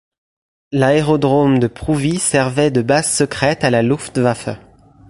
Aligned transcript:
L'aérodrome 0.71 1.59
de 1.59 1.67
Prouvy 1.67 2.17
servait 2.17 2.71
de 2.71 2.81
base 2.81 3.07
secrète 3.13 3.63
à 3.63 3.69
la 3.69 3.83
Luftwaffe. 3.83 4.49